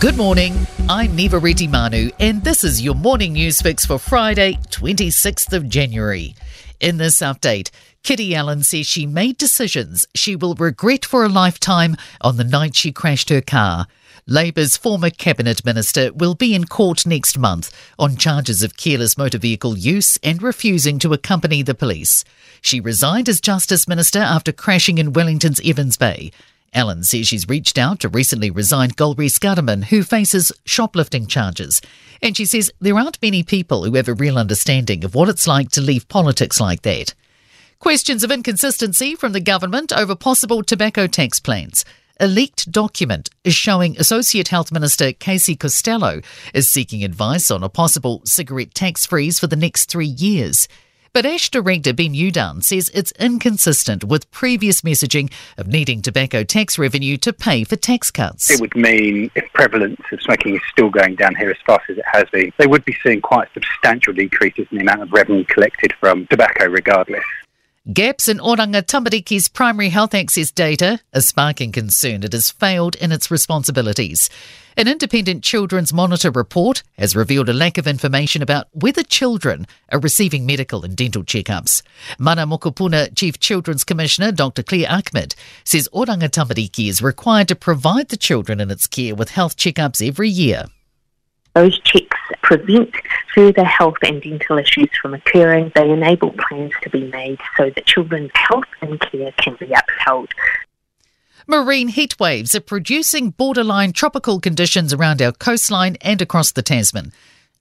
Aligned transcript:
Good 0.00 0.16
morning. 0.16 0.66
I'm 0.88 1.14
Niva 1.14 1.38
Retimanu, 1.38 2.10
and 2.18 2.42
this 2.42 2.64
is 2.64 2.80
your 2.80 2.94
morning 2.94 3.34
news 3.34 3.60
fix 3.60 3.84
for 3.84 3.98
Friday, 3.98 4.54
26th 4.70 5.52
of 5.52 5.68
January. 5.68 6.34
In 6.80 6.96
this 6.96 7.16
update, 7.16 7.70
Kiri 8.02 8.34
Allan 8.34 8.62
says 8.62 8.86
she 8.86 9.04
made 9.04 9.36
decisions 9.36 10.06
she 10.14 10.36
will 10.36 10.54
regret 10.54 11.04
for 11.04 11.22
a 11.22 11.28
lifetime 11.28 11.98
on 12.22 12.38
the 12.38 12.44
night 12.44 12.76
she 12.76 12.92
crashed 12.92 13.28
her 13.28 13.42
car. 13.42 13.86
Labour's 14.26 14.78
former 14.78 15.10
cabinet 15.10 15.66
minister 15.66 16.14
will 16.14 16.34
be 16.34 16.54
in 16.54 16.64
court 16.64 17.04
next 17.04 17.36
month 17.36 17.70
on 17.98 18.16
charges 18.16 18.62
of 18.62 18.78
careless 18.78 19.18
motor 19.18 19.36
vehicle 19.36 19.76
use 19.76 20.18
and 20.22 20.42
refusing 20.42 20.98
to 20.98 21.12
accompany 21.12 21.62
the 21.62 21.74
police. 21.74 22.24
She 22.62 22.80
resigned 22.80 23.28
as 23.28 23.38
Justice 23.38 23.86
Minister 23.86 24.20
after 24.20 24.50
crashing 24.50 24.96
in 24.96 25.12
Wellington's 25.12 25.60
Evans 25.62 25.98
Bay. 25.98 26.30
Allan 26.72 27.02
says 27.02 27.26
she's 27.26 27.48
reached 27.48 27.78
out 27.78 28.00
to 28.00 28.08
recently 28.08 28.50
resigned 28.50 28.96
Golriz 28.96 29.38
Ghahraman, 29.38 29.84
who 29.84 30.02
faces 30.02 30.52
shoplifting 30.64 31.26
charges. 31.26 31.80
And 32.22 32.36
she 32.36 32.44
says 32.44 32.70
there 32.80 32.98
aren't 32.98 33.20
many 33.22 33.42
people 33.42 33.84
who 33.84 33.94
have 33.94 34.08
a 34.08 34.14
real 34.14 34.38
understanding 34.38 35.04
of 35.04 35.14
what 35.14 35.28
it's 35.28 35.46
like 35.46 35.70
to 35.70 35.80
leave 35.80 36.08
politics 36.08 36.60
like 36.60 36.82
that. 36.82 37.14
Questions 37.80 38.22
of 38.22 38.30
inconsistency 38.30 39.14
from 39.14 39.32
the 39.32 39.40
government 39.40 39.92
over 39.92 40.14
possible 40.14 40.62
tobacco 40.62 41.06
tax 41.06 41.40
plans. 41.40 41.84
A 42.20 42.26
leaked 42.26 42.70
document 42.70 43.30
is 43.44 43.54
showing 43.54 43.96
Associate 43.98 44.46
Health 44.46 44.70
Minister 44.70 45.12
Casey 45.12 45.56
Costello 45.56 46.20
is 46.52 46.68
seeking 46.68 47.02
advice 47.02 47.50
on 47.50 47.62
a 47.62 47.70
possible 47.70 48.20
cigarette 48.26 48.74
tax 48.74 49.06
freeze 49.06 49.40
for 49.40 49.46
the 49.46 49.56
next 49.56 49.86
three 49.86 50.06
years. 50.06 50.68
But 51.12 51.26
ASH 51.26 51.50
Director 51.50 51.92
Ben 51.92 52.14
Youdan 52.14 52.62
says 52.62 52.88
it's 52.94 53.10
inconsistent 53.18 54.04
with 54.04 54.30
previous 54.30 54.82
messaging 54.82 55.32
of 55.58 55.66
needing 55.66 56.02
tobacco 56.02 56.44
tax 56.44 56.78
revenue 56.78 57.16
to 57.16 57.32
pay 57.32 57.64
for 57.64 57.74
tax 57.74 58.12
cuts. 58.12 58.48
It 58.48 58.60
would 58.60 58.76
mean 58.76 59.28
if 59.34 59.52
prevalence 59.52 60.00
of 60.12 60.22
smoking 60.22 60.54
is 60.54 60.62
still 60.70 60.88
going 60.88 61.16
down 61.16 61.34
here 61.34 61.50
as 61.50 61.56
fast 61.66 61.82
as 61.90 61.98
it 61.98 62.04
has 62.12 62.26
been, 62.30 62.52
they 62.58 62.68
would 62.68 62.84
be 62.84 62.96
seeing 63.02 63.20
quite 63.20 63.48
substantial 63.54 64.12
decreases 64.12 64.68
in 64.70 64.78
the 64.78 64.82
amount 64.82 65.02
of 65.02 65.10
revenue 65.10 65.44
collected 65.46 65.92
from 65.98 66.28
tobacco 66.28 66.66
regardless. 66.66 67.24
Gaps 67.90 68.28
in 68.28 68.36
Oranga 68.36 68.82
Tamariki's 68.82 69.48
primary 69.48 69.88
health 69.88 70.14
access 70.14 70.50
data 70.50 71.00
are 71.14 71.22
sparking 71.22 71.72
concern 71.72 72.22
it 72.22 72.34
has 72.34 72.50
failed 72.50 72.94
in 72.96 73.10
its 73.10 73.30
responsibilities. 73.30 74.28
An 74.76 74.86
independent 74.86 75.42
Children's 75.42 75.90
Monitor 75.90 76.30
report 76.30 76.82
has 76.98 77.16
revealed 77.16 77.48
a 77.48 77.54
lack 77.54 77.78
of 77.78 77.86
information 77.86 78.42
about 78.42 78.68
whether 78.72 79.02
children 79.02 79.66
are 79.90 79.98
receiving 79.98 80.44
medical 80.44 80.84
and 80.84 80.94
dental 80.94 81.24
checkups. 81.24 81.80
Mana 82.18 82.46
Mokopuna 82.46 83.16
Chief 83.16 83.40
Children's 83.40 83.84
Commissioner 83.84 84.30
Dr. 84.30 84.62
Claire 84.62 84.86
Achmad 84.86 85.34
says 85.64 85.88
Oranga 85.94 86.28
Tamariki 86.28 86.86
is 86.86 87.00
required 87.00 87.48
to 87.48 87.56
provide 87.56 88.10
the 88.10 88.18
children 88.18 88.60
in 88.60 88.70
its 88.70 88.86
care 88.86 89.14
with 89.14 89.30
health 89.30 89.56
checkups 89.56 90.06
every 90.06 90.28
year. 90.28 90.66
Those 91.54 91.78
checks 91.80 92.16
prevent 92.42 92.94
further 93.34 93.64
health 93.64 93.96
and 94.02 94.22
dental 94.22 94.58
issues 94.58 94.90
from 95.00 95.14
occurring. 95.14 95.72
They 95.74 95.90
enable 95.90 96.32
plans 96.32 96.72
to 96.82 96.90
be 96.90 97.10
made 97.10 97.38
so 97.56 97.70
that 97.70 97.86
children's 97.86 98.30
health 98.34 98.64
and 98.80 99.00
care 99.00 99.32
can 99.38 99.56
be 99.58 99.72
upheld. 99.72 100.28
Marine 101.46 101.88
heat 101.88 102.18
waves 102.20 102.54
are 102.54 102.60
producing 102.60 103.30
borderline 103.30 103.92
tropical 103.92 104.38
conditions 104.38 104.92
around 104.92 105.20
our 105.20 105.32
coastline 105.32 105.96
and 106.00 106.22
across 106.22 106.52
the 106.52 106.62
Tasman. 106.62 107.12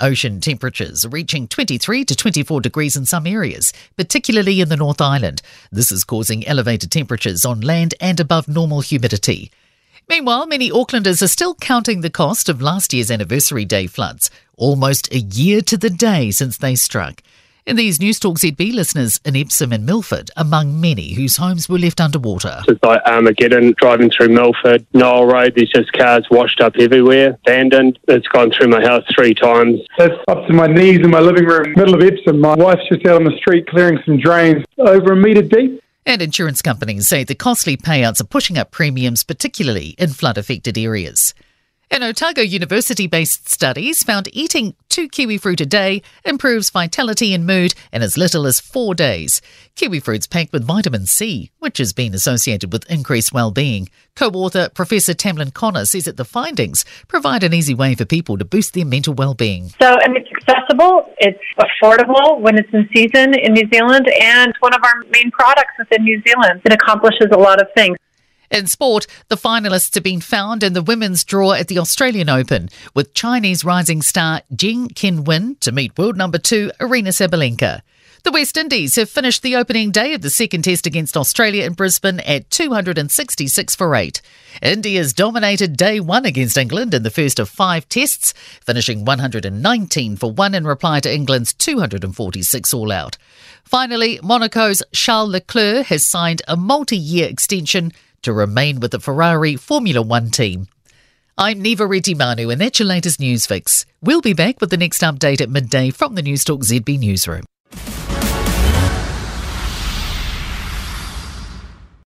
Ocean 0.00 0.40
temperatures 0.40 1.06
are 1.06 1.10
reaching 1.10 1.48
23 1.48 2.04
to 2.04 2.14
24 2.14 2.60
degrees 2.60 2.96
in 2.96 3.06
some 3.06 3.26
areas, 3.26 3.72
particularly 3.96 4.60
in 4.60 4.68
the 4.68 4.76
North 4.76 5.00
Island. 5.00 5.40
This 5.70 5.90
is 5.90 6.04
causing 6.04 6.46
elevated 6.46 6.90
temperatures 6.90 7.46
on 7.46 7.60
land 7.60 7.94
and 8.00 8.18
above 8.18 8.48
normal 8.48 8.80
humidity. 8.80 9.50
Meanwhile, 10.08 10.46
many 10.46 10.70
Aucklanders 10.70 11.20
are 11.20 11.26
still 11.26 11.56
counting 11.56 12.00
the 12.00 12.10
cost 12.10 12.48
of 12.48 12.62
last 12.62 12.94
year's 12.94 13.10
anniversary 13.10 13.64
day 13.64 13.88
floods, 13.88 14.30
almost 14.56 15.12
a 15.12 15.18
year 15.18 15.60
to 15.62 15.76
the 15.76 15.90
day 15.90 16.30
since 16.30 16.56
they 16.56 16.76
struck. 16.76 17.22
And 17.66 17.76
these 17.76 17.98
Newstalk 17.98 18.38
ZB 18.38 18.72
listeners 18.72 19.18
in 19.24 19.34
Epsom 19.34 19.72
and 19.72 19.84
Milford, 19.84 20.30
among 20.36 20.80
many 20.80 21.14
whose 21.14 21.38
homes 21.38 21.68
were 21.68 21.80
left 21.80 22.00
underwater. 22.00 22.62
It's 22.68 22.80
like 22.84 23.02
Armageddon 23.04 23.74
driving 23.76 24.08
through 24.08 24.28
Milford, 24.28 24.86
Nile 24.94 25.26
Road. 25.26 25.54
There's 25.56 25.70
just 25.70 25.92
cars 25.92 26.24
washed 26.30 26.60
up 26.60 26.76
everywhere, 26.78 27.36
abandoned. 27.44 27.98
It's 28.06 28.28
gone 28.28 28.52
through 28.52 28.68
my 28.68 28.82
house 28.82 29.02
three 29.12 29.34
times. 29.34 29.80
It's 29.98 30.14
up 30.28 30.46
to 30.46 30.52
my 30.52 30.68
knees 30.68 31.00
in 31.00 31.10
my 31.10 31.18
living 31.18 31.46
room, 31.46 31.74
middle 31.76 31.94
of 31.96 32.02
Epsom. 32.04 32.40
My 32.40 32.54
wife's 32.54 32.88
just 32.88 33.04
out 33.06 33.16
on 33.16 33.24
the 33.24 33.36
street 33.38 33.66
clearing 33.66 33.98
some 34.06 34.18
drains 34.18 34.64
over 34.78 35.14
a 35.14 35.16
metre 35.16 35.42
deep. 35.42 35.82
And 36.08 36.22
insurance 36.22 36.62
companies 36.62 37.08
say 37.08 37.24
the 37.24 37.34
costly 37.34 37.76
payouts 37.76 38.20
are 38.20 38.24
pushing 38.24 38.56
up 38.56 38.70
premiums, 38.70 39.24
particularly 39.24 39.96
in 39.98 40.10
flood 40.10 40.38
affected 40.38 40.78
areas. 40.78 41.34
An 41.88 42.02
Otago 42.02 42.42
University 42.42 43.06
based 43.06 43.48
studies 43.48 44.02
found 44.02 44.28
eating 44.32 44.74
two 44.88 45.08
kiwi 45.08 45.38
fruit 45.38 45.60
a 45.60 45.66
day 45.66 46.02
improves 46.24 46.68
vitality 46.68 47.32
and 47.32 47.46
mood 47.46 47.74
in 47.92 48.02
as 48.02 48.18
little 48.18 48.44
as 48.44 48.58
four 48.58 48.92
days. 48.94 49.40
Kiwi 49.76 50.00
fruit's 50.00 50.26
packed 50.26 50.52
with 50.52 50.64
vitamin 50.64 51.06
C, 51.06 51.52
which 51.60 51.78
has 51.78 51.92
been 51.92 52.12
associated 52.12 52.72
with 52.72 52.90
increased 52.90 53.32
well-being. 53.32 53.88
Co-author 54.16 54.68
Professor 54.70 55.14
Tamlin 55.14 55.54
Conner 55.54 55.84
says 55.84 56.06
that 56.06 56.16
the 56.16 56.24
findings 56.24 56.84
provide 57.06 57.44
an 57.44 57.54
easy 57.54 57.72
way 57.72 57.94
for 57.94 58.04
people 58.04 58.36
to 58.36 58.44
boost 58.44 58.74
their 58.74 58.84
mental 58.84 59.14
well-being. 59.14 59.68
So, 59.80 59.94
and 60.02 60.16
it's 60.16 60.28
accessible, 60.36 61.14
it's 61.18 61.38
affordable 61.56 62.40
when 62.40 62.58
it's 62.58 62.72
in 62.72 62.88
season 62.94 63.32
in 63.38 63.52
New 63.52 63.68
Zealand, 63.72 64.08
and 64.20 64.52
one 64.58 64.74
of 64.74 64.80
our 64.82 65.04
main 65.10 65.30
products 65.30 65.72
within 65.78 66.02
New 66.02 66.20
Zealand. 66.26 66.62
It 66.64 66.72
accomplishes 66.72 67.28
a 67.32 67.38
lot 67.38 67.62
of 67.62 67.68
things. 67.76 67.96
In 68.50 68.66
sport, 68.66 69.06
the 69.28 69.36
finalists 69.36 69.94
have 69.94 70.04
been 70.04 70.20
found 70.20 70.62
in 70.62 70.72
the 70.72 70.82
women's 70.82 71.24
draw 71.24 71.52
at 71.52 71.68
the 71.68 71.78
Australian 71.78 72.28
Open, 72.28 72.68
with 72.94 73.14
Chinese 73.14 73.64
rising 73.64 74.02
star 74.02 74.42
Zheng 74.54 74.92
Qinwen 74.92 75.58
to 75.60 75.72
meet 75.72 75.98
world 75.98 76.16
number 76.16 76.38
two 76.38 76.70
Aryna 76.80 77.08
Sabalenka. 77.08 77.82
The 78.26 78.32
West 78.32 78.56
Indies 78.56 78.96
have 78.96 79.08
finished 79.08 79.42
the 79.42 79.54
opening 79.54 79.92
day 79.92 80.12
of 80.12 80.20
the 80.20 80.30
second 80.30 80.62
test 80.62 80.84
against 80.84 81.16
Australia 81.16 81.64
in 81.64 81.74
Brisbane 81.74 82.18
at 82.18 82.50
266 82.50 83.76
for 83.76 83.94
8. 83.94 84.20
India's 84.60 85.12
dominated 85.12 85.76
day 85.76 86.00
one 86.00 86.26
against 86.26 86.56
England 86.56 86.92
in 86.92 87.04
the 87.04 87.10
first 87.10 87.38
of 87.38 87.48
five 87.48 87.88
tests, 87.88 88.34
finishing 88.64 89.04
119 89.04 90.16
for 90.16 90.32
1 90.32 90.54
in 90.56 90.66
reply 90.66 90.98
to 90.98 91.14
England's 91.14 91.52
246 91.52 92.74
all 92.74 92.90
out. 92.90 93.16
Finally, 93.62 94.18
Monaco's 94.24 94.82
Charles 94.92 95.30
Leclerc 95.30 95.86
has 95.86 96.04
signed 96.04 96.42
a 96.48 96.56
multi 96.56 96.96
year 96.96 97.28
extension 97.28 97.92
to 98.22 98.32
remain 98.32 98.80
with 98.80 98.90
the 98.90 99.00
Ferrari 99.00 99.56
Formula 99.56 100.02
One 100.02 100.30
team. 100.30 100.66
I'm 101.38 101.62
Niva 101.62 101.88
Retimanu, 101.88 102.50
and 102.50 102.60
that's 102.60 102.78
your 102.78 102.88
latest 102.88 103.20
news 103.20 103.46
fix. 103.46 103.84
We'll 104.00 104.20
be 104.20 104.32
back 104.32 104.60
with 104.60 104.70
the 104.70 104.76
next 104.76 105.02
update 105.02 105.40
at 105.40 105.50
midday 105.50 105.90
from 105.90 106.14
the 106.14 106.22
Newstalk 106.22 106.64
ZB 106.64 106.98
newsroom. 106.98 107.44